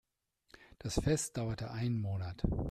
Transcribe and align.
Das 0.79 0.95
Fest 0.95 1.37
dauerte 1.37 1.69
einen 1.69 2.01
Monat. 2.01 2.41